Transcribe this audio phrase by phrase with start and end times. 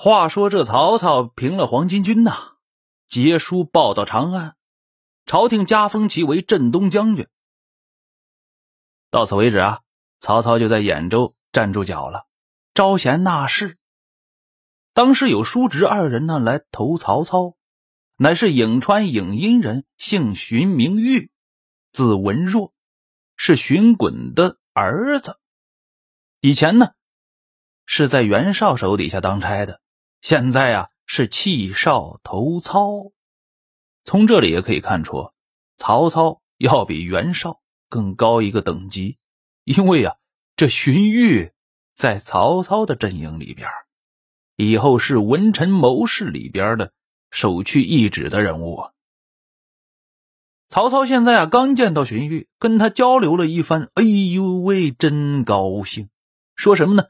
[0.00, 2.52] 话说这曹操平了黄巾军呐，
[3.08, 4.54] 接书报到长安，
[5.26, 7.26] 朝廷加封其为镇东将军。
[9.10, 9.80] 到此为止啊，
[10.20, 12.26] 曹操就在兖州站住脚了，
[12.74, 13.76] 招贤纳士。
[14.94, 17.56] 当时有叔侄二人呢来投曹操，
[18.14, 21.32] 乃是颍川颍阴人，姓荀，名玉，
[21.90, 22.72] 字文若，
[23.34, 25.40] 是荀滚的儿子。
[26.38, 26.92] 以前呢
[27.84, 29.80] 是在袁绍手底下当差的，
[30.20, 33.12] 现在啊是弃少投操。
[34.04, 35.32] 从这里也可以看出，
[35.76, 39.18] 曹操要比袁绍更高一个等级，
[39.64, 40.16] 因为啊
[40.56, 41.52] 这荀彧
[41.94, 43.68] 在曹操的阵营里边。
[44.56, 46.92] 以后是文臣谋士里边的
[47.30, 48.92] 首屈一指的人物啊！
[50.68, 56.08] 曹操现在啊，刚见到荀彧，跟他交流了一番，哎呦喂，真高兴！
[56.56, 57.04] 说什么呢？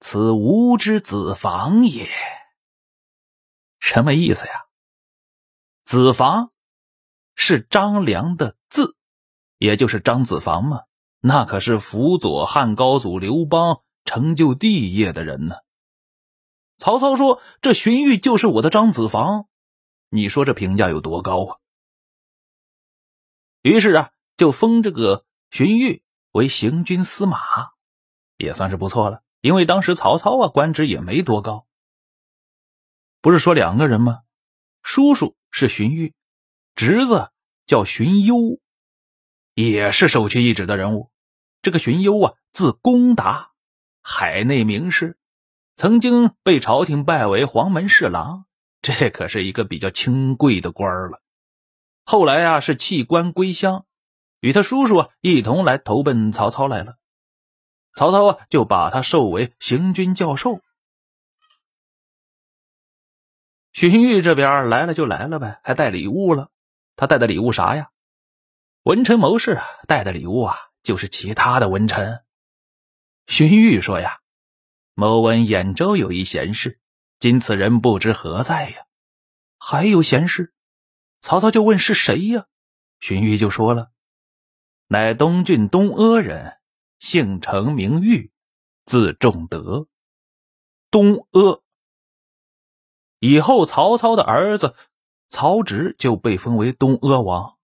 [0.00, 2.08] 此吾之子房也。
[3.78, 4.66] 什么意思呀？
[5.84, 6.52] 子房
[7.34, 8.96] 是张良的字，
[9.58, 10.82] 也就是张子房嘛。
[11.20, 15.56] 那可是辅佐汉高祖刘邦成就帝业的人呢。
[16.76, 19.48] 曹操说：“这荀彧就是我的张子房，
[20.08, 21.56] 你说这评价有多高啊？”
[23.62, 27.38] 于是啊，就封这个荀彧为行军司马，
[28.36, 29.22] 也算是不错了。
[29.40, 31.66] 因为当时曹操啊，官职也没多高。
[33.20, 34.20] 不是说两个人吗？
[34.82, 36.12] 叔叔是荀彧，
[36.74, 37.30] 侄子
[37.66, 38.60] 叫荀攸，
[39.54, 41.10] 也是首屈一指的人物。
[41.62, 43.52] 这个荀攸啊，字公达，
[44.00, 45.18] 海内名士。
[45.74, 48.46] 曾经被朝廷拜为黄门侍郎，
[48.80, 51.20] 这可是一个比较清贵的官了。
[52.04, 53.84] 后来啊，是弃官归乡，
[54.40, 56.96] 与他叔叔啊一同来投奔曹操来了。
[57.96, 60.60] 曹操啊，就把他授为行军教授。
[63.72, 66.50] 荀彧这边来了就来了呗，还带礼物了。
[66.94, 67.90] 他带的礼物啥呀？
[68.82, 72.22] 文臣谋士带的礼物啊，就是其他的文臣。
[73.26, 74.20] 荀彧说呀。
[74.92, 76.78] 某闻兖州有一贤士，
[77.18, 78.84] 今此人不知何在呀？
[79.58, 80.54] 还有贤士？
[81.22, 82.46] 曹操就问是谁呀？
[83.00, 83.90] 荀彧就说了，
[84.86, 86.58] 乃东郡东阿人，
[86.98, 88.32] 姓程名玉，
[88.84, 89.86] 字仲德。
[90.90, 91.62] 东阿
[93.18, 94.74] 以后，曹操的儿子
[95.28, 97.56] 曹植就被封为东阿王。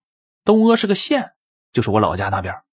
[0.43, 1.35] 东阿是个县，
[1.71, 2.63] 就是我老家那边。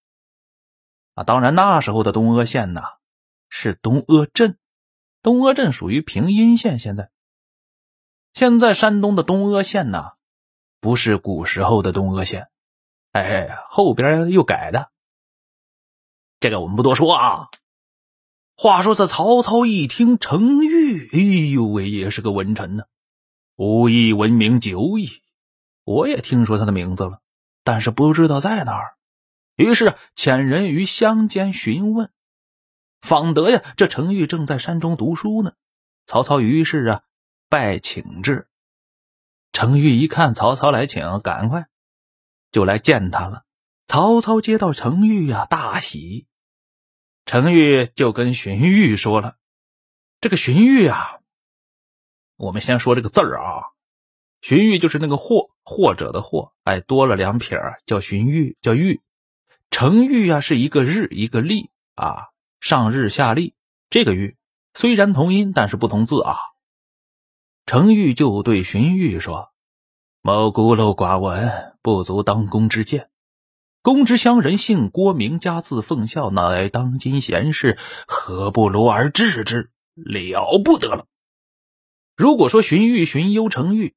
[1.15, 2.82] 啊，当然那时候的东阿县呢。
[3.53, 4.59] 是东阿镇，
[5.22, 6.78] 东阿镇属于平阴县。
[6.78, 7.10] 现在，
[8.32, 10.12] 现在山东的东阿县呢，
[10.78, 12.49] 不是古时候的东阿县，
[13.10, 14.93] 哎，后边又改的。
[16.41, 17.49] 这个我们不多说啊。
[18.56, 22.84] 话说这曹操一听程昱，哎呦喂，也是个文臣呢，
[23.56, 25.23] 武艺闻名久矣。
[25.84, 27.21] 我也听说他的名字了，
[27.65, 28.97] 但是不知道在哪儿。
[29.56, 32.11] 于是遣人于乡间询问。
[33.00, 35.53] 访得呀，这程昱正在山中读书呢。
[36.06, 37.03] 曹操于是啊，
[37.49, 38.47] 拜请至。
[39.53, 41.69] 程昱一看曹操来请，赶快
[42.53, 43.45] 就来见他了。
[43.91, 46.28] 曹操接到程昱呀，大喜。
[47.27, 49.34] 程昱就跟荀彧说了
[50.23, 51.19] ：“这个荀彧啊，
[52.37, 53.75] 我们先说这个字儿啊，
[54.43, 59.00] 荀彧就是那个或或者的或，哎，多了两撇儿叫荀彧，叫彧。
[59.73, 62.29] 程昱啊，是一个日一个立啊。”
[62.62, 63.55] 上日下立，
[63.89, 64.37] 这个“玉”
[64.73, 66.37] 虽然同音，但是不同字啊。
[67.67, 69.50] 程昱就对荀彧说
[70.23, 73.09] ：“某孤陋寡闻，不足当公之见。
[73.83, 79.71] 公之乡人姓郭，名家，字奉孝，乃当今贤士，何不罗而治之？
[79.95, 81.07] 了不得了！
[82.15, 83.95] 如果说荀彧、荀攸、程昱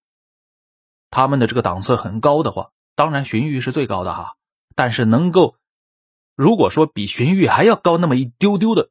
[1.09, 4.35] 他们的这个档次很高的话，当然荀彧是最高的哈。
[4.73, 5.57] 但是能够……
[6.35, 8.89] 如果说比荀彧还要高那么一丢丢的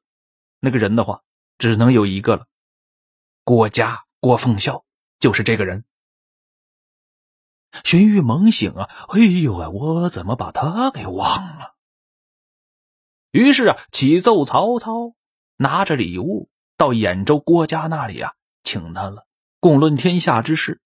[0.60, 1.22] 那个人的话，
[1.56, 2.46] 只能有一个了。
[3.44, 4.84] 郭嘉、郭奉孝
[5.18, 5.84] 就是这个人。
[7.84, 8.88] 荀彧猛醒啊！
[9.08, 11.74] 哎呦啊，我怎么把他给忘了？
[13.30, 15.14] 于是啊，启奏曹操，
[15.56, 19.26] 拿着礼物到兖州郭嘉那里啊，请他了，
[19.60, 20.80] 共论天下之事。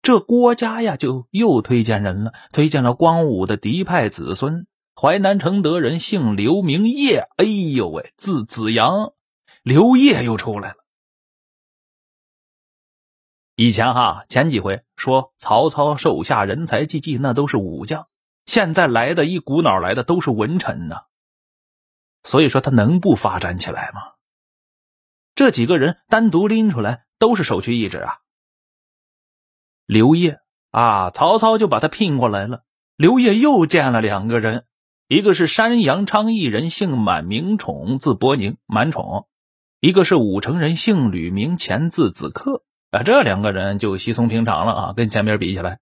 [0.00, 4.66] 这郭嘉呀，就又推荐人了，推荐了光武的嫡派子孙。
[4.94, 7.26] 淮南承德人，姓刘，名业。
[7.36, 9.12] 哎呦喂，字子阳，
[9.62, 10.83] 刘烨又出来了。
[13.56, 18.08] 以前哈，前几回说曹操手下人才济济，那都是武将，
[18.46, 20.96] 现在来的一股脑来的都是文臣呢。
[22.24, 24.14] 所以说他能不发展起来吗？
[25.36, 28.18] 这几个人单独拎出来都是首屈一指啊。
[29.86, 30.40] 刘烨
[30.70, 32.64] 啊，曹操就把他聘过来了。
[32.96, 34.64] 刘烨又见了两个人，
[35.06, 39.28] 一个是山阳昌邑人，姓满，名宠，字伯宁，满宠；
[39.78, 42.64] 一个是武城人，姓吕，名乾，字子克。
[42.94, 45.80] 啊，这两个人就稀松平常了啊，跟前面比起来。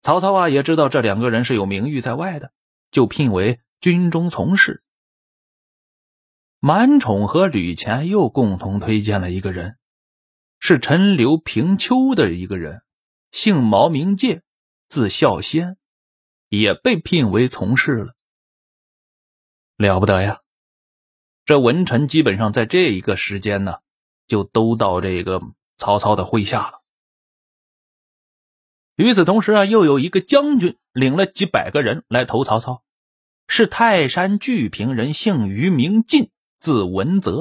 [0.00, 2.52] 曹操啊，也知道这两个人是有名誉在外的，
[2.92, 4.84] 就聘为军中从事。
[6.60, 9.76] 满宠和吕虔又共同推荐了一个人。
[10.60, 12.84] 是陈留平丘的一个人，
[13.32, 14.42] 姓毛名介，
[14.88, 15.76] 字孝先，
[16.48, 18.14] 也被聘为从事了。
[19.76, 20.38] 了不得呀！
[21.44, 23.80] 这文臣基本上在这一个时间呢，
[24.28, 25.42] 就都到这个
[25.82, 26.82] 曹操的麾下了。
[28.94, 32.84] 与此同时啊，又有一个将军领了几百个人来投曹操，
[33.48, 36.30] 是泰山巨平人，姓于，名进，
[36.60, 37.32] 字文泽。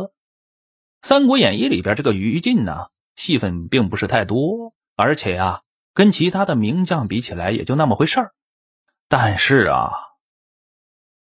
[1.08, 2.88] 《三国演义》里边这个于禁呢。
[3.16, 5.62] 戏份并不是太多，而且呀，
[5.94, 8.34] 跟其他的名将比起来也就那么回事儿。
[9.08, 9.92] 但是啊，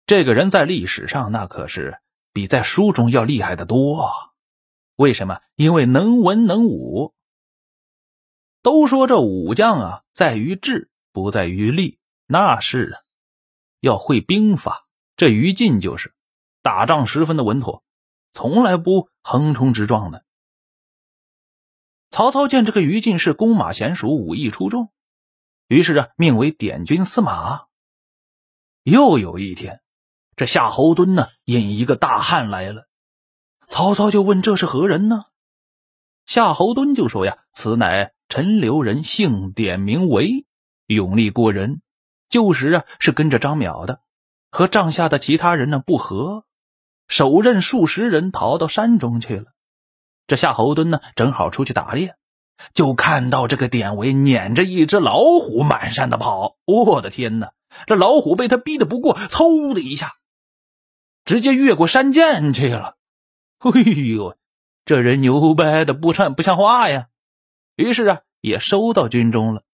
[0.06, 1.98] 这个人在历史上那可是
[2.32, 4.33] 比在书中要厉害的多。
[4.96, 5.40] 为什么？
[5.56, 7.14] 因为能文能武。
[8.62, 11.98] 都说这武将啊，在于智，不在于力。
[12.26, 13.00] 那是啊，
[13.80, 14.86] 要会兵法。
[15.16, 16.14] 这于禁就是
[16.62, 17.84] 打仗十分的稳妥，
[18.32, 20.24] 从来不横冲直撞的。
[22.10, 24.92] 曹操见这个于禁是弓马娴熟，武艺出众，
[25.68, 27.66] 于是啊，命为点军司马。
[28.82, 29.82] 又有一天，
[30.36, 32.88] 这夏侯惇呢引一个大汉来了，
[33.68, 35.26] 曹操就问这是何人呢？
[36.26, 40.46] 夏侯惇就说呀：“此乃陈留人，姓典，名为，
[40.86, 41.82] 勇力过人。
[42.28, 44.00] 旧时啊是跟着张邈的，
[44.50, 46.44] 和帐下的其他人呢不和，
[47.08, 49.52] 手刃数十人，逃到山中去了。”
[50.26, 52.16] 这夏侯惇呢，正好出去打猎，
[52.72, 56.56] 就看到这个典韦撵着一只老虎满山的跑。
[56.64, 57.52] 我的天哪！
[57.86, 60.14] 这老虎被他逼得不过，嗖的一下，
[61.24, 62.93] 直接越过山涧去了。
[63.72, 64.36] 哎呦，
[64.84, 67.08] 这人牛掰的不像不像话呀！
[67.76, 69.64] 于是啊，也收到军中了。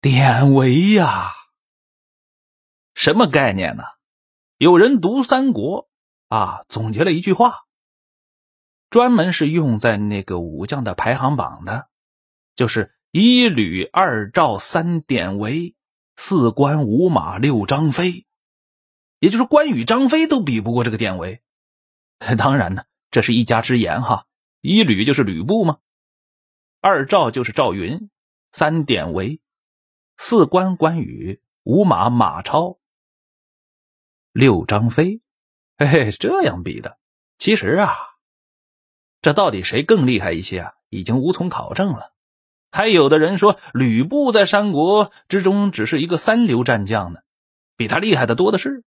[0.00, 1.32] 典韦呀，
[2.94, 3.84] 什么概念呢？
[4.56, 5.88] 有人读三国
[6.28, 7.66] 啊，总结了一句话。
[8.90, 11.90] 专门是用在那个武将的排行榜的，
[12.54, 15.76] 就是一吕二赵三典韦
[16.16, 18.26] 四关五马六张飞，
[19.18, 21.42] 也就是关羽、张飞都比不过这个典韦。
[22.36, 24.26] 当然呢，这是一家之言哈。
[24.60, 25.78] 一吕就是吕布吗？
[26.80, 28.10] 二赵就是赵云，
[28.52, 29.40] 三典韦，
[30.16, 32.78] 四关关羽，五马马超，
[34.32, 35.20] 六张飞，
[35.76, 36.98] 嘿嘿，这样比的。
[37.36, 37.94] 其实啊。
[39.20, 40.74] 这到底谁更厉害一些啊？
[40.90, 42.12] 已经无从考证了。
[42.70, 47.20] 还有的人说，吕布在三国之中只是一个三流战将呢，
[47.76, 48.84] 比他厉害的多的是。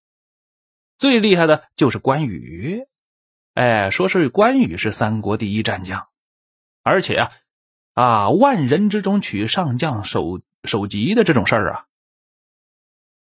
[0.97, 2.85] 最厉害的就是关羽，
[3.53, 6.07] 哎，说是关羽是三国第一战将，
[6.83, 7.31] 而且啊，
[7.93, 11.85] 啊，万人之中取上将首首级的这种事儿啊，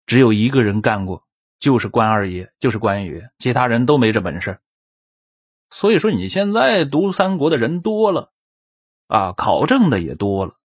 [0.07, 1.27] 只有一个人干过，
[1.59, 4.61] 就是关二爷，就是关羽，其他人都没这本事。
[5.69, 8.33] 所以说，你现在读三国的人多了，
[9.09, 10.57] 啊，考证的也多了。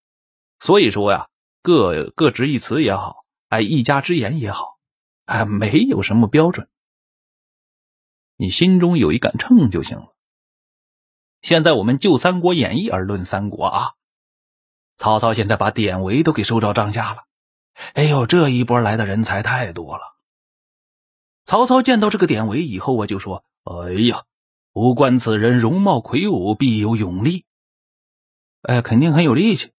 [0.60, 1.28] 所以说呀，
[1.62, 4.78] 各各执一词也好，哎，一家之言也好，
[5.25, 6.70] 哎，没有什么标准，
[8.39, 10.15] 你心中有一杆秤就行了。
[11.41, 13.91] 现在我们就《三国演义》而论三国啊，
[14.96, 17.25] 曹操现在把典韦都给收到帐下了。
[17.96, 20.15] 哎呦，这一波来的人才太多了。
[21.43, 24.24] 曹操见到这个典韦以后我，就说：“哎呀。”
[24.72, 27.43] 不观此人容貌魁梧，必有勇力。
[28.62, 29.74] 哎，肯定很有力气。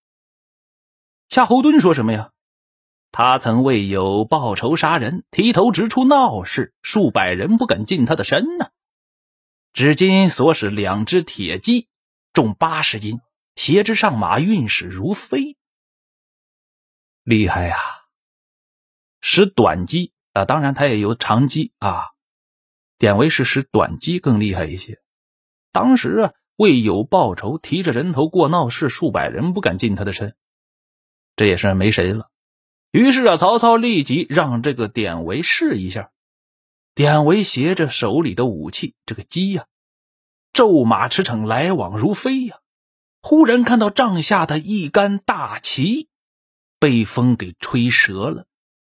[1.28, 2.32] 夏侯惇说什么呀？
[3.12, 8.70] 他曾为有报仇杀人，提头直出闹市，数百人不敢近他的身呢。
[9.72, 11.88] 至今所使两只铁鸡，
[12.32, 13.20] 重八十斤，
[13.56, 15.56] 携之上马，运使如飞。
[17.24, 17.76] 厉害呀！
[19.20, 22.04] 使短击啊，当然他也有长击啊。
[22.96, 25.00] 典韦是使短击更厉害一些。
[25.72, 30.36] 当时啊，为有报仇，提着人头过闹市，数百人不敢近他的身，
[31.36, 32.29] 这也是没谁了。
[32.90, 36.10] 于是啊，曹操立即让这个典韦试一下。
[36.94, 39.66] 典韦携着手里的武器，这个鸡呀，
[40.52, 42.58] 骤马驰骋，来往如飞呀。
[43.22, 46.08] 忽然看到帐下的一杆大旗
[46.78, 48.46] 被风给吹折了，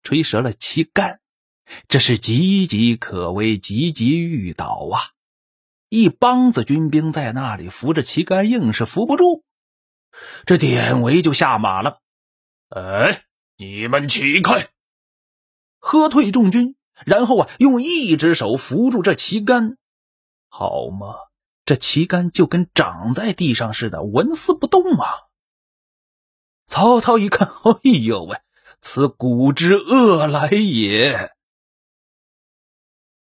[0.02, 1.20] 吹折了旗杆。
[1.88, 5.00] 这是岌岌可危，岌岌欲倒啊！
[5.88, 9.44] 一帮子军兵在那里扶着旗杆，硬是扶不住。
[10.46, 12.00] 这典韦就下马了
[12.70, 13.24] ：“哎，
[13.60, 14.70] 你们起开！”
[15.78, 19.76] 喝退众军，然后啊，用一只手扶住这旗杆。
[20.48, 21.14] 好嘛，
[21.64, 25.28] 这旗杆就跟长在地上似的，纹丝不动啊！
[26.66, 28.40] 曹操一看，哎呦喂，
[28.80, 31.32] 此古之恶来也！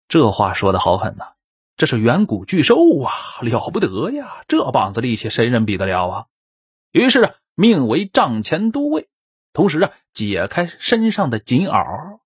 [0.07, 1.33] 这话说的好狠呐，
[1.77, 4.43] 这是远古巨兽啊，了不得呀！
[4.47, 6.25] 这膀子力气，谁人比得了啊？
[6.91, 9.09] 于是啊，命为帐前都尉，
[9.53, 12.20] 同时啊，解开身上的锦袄，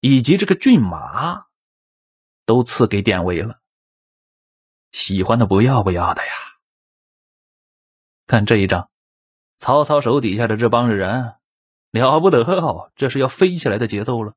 [0.00, 1.46] 以及这个骏马，
[2.46, 3.60] 都赐给典韦了。
[4.90, 6.32] 喜欢的不要不要的呀！
[8.26, 8.90] 看这一仗，
[9.56, 11.36] 曹操手底下的这帮人
[11.90, 14.34] 了不得哦，这是要飞起来的节奏了。